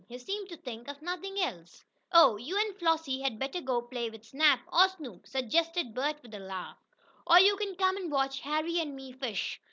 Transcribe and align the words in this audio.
He 0.07 0.17
seemed 0.17 0.49
to 0.49 0.57
think 0.57 0.87
of 0.87 0.99
nothing 1.03 1.39
else. 1.39 1.85
"Oh, 2.11 2.35
you 2.35 2.57
and 2.59 2.75
Flossie 2.75 3.21
had 3.21 3.37
better 3.37 3.61
go 3.61 3.83
play 3.83 4.09
with 4.09 4.25
Snap, 4.25 4.61
or 4.73 4.89
Snoop," 4.89 5.27
suggested 5.27 5.93
Bert 5.93 6.23
with 6.23 6.33
a 6.33 6.39
laugh. 6.39 6.79
"Or 7.27 7.39
you 7.39 7.55
can 7.55 7.75
come 7.75 7.97
and 7.97 8.11
watch 8.11 8.39
Harry 8.39 8.79
and 8.79 8.95
me 8.95 9.11
fish. 9.11 9.59